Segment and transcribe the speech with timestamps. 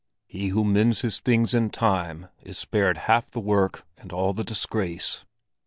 [0.25, 4.43] "He who mends his things in time, is spared half the work and all the
[4.43, 5.25] disgrace."